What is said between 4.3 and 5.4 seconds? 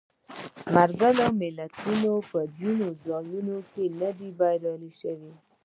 بریالي شوي.